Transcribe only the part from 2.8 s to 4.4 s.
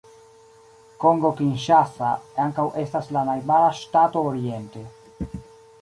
estas la najbara ŝtato